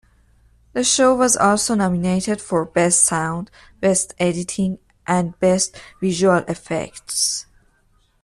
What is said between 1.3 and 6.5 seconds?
also nominated for Best Sound, Best Editing, and Best Visual